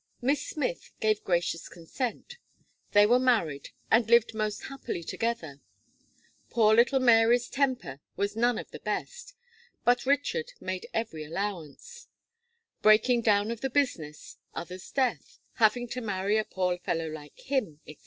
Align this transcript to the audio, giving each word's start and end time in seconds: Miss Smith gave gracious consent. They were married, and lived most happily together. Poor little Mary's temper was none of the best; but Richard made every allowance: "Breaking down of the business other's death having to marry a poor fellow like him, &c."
Miss 0.19 0.41
Smith 0.43 0.89
gave 0.99 1.23
gracious 1.23 1.69
consent. 1.69 2.37
They 2.93 3.05
were 3.05 3.19
married, 3.19 3.69
and 3.91 4.09
lived 4.09 4.33
most 4.33 4.63
happily 4.63 5.03
together. 5.03 5.61
Poor 6.49 6.73
little 6.73 6.99
Mary's 6.99 7.47
temper 7.47 7.99
was 8.15 8.35
none 8.35 8.57
of 8.57 8.71
the 8.71 8.79
best; 8.79 9.35
but 9.85 10.07
Richard 10.07 10.53
made 10.59 10.87
every 10.91 11.23
allowance: 11.23 12.07
"Breaking 12.81 13.21
down 13.21 13.51
of 13.51 13.61
the 13.61 13.69
business 13.69 14.37
other's 14.55 14.89
death 14.89 15.37
having 15.57 15.87
to 15.89 16.01
marry 16.01 16.35
a 16.37 16.45
poor 16.45 16.79
fellow 16.79 17.07
like 17.07 17.37
him, 17.39 17.79
&c." 17.85 17.99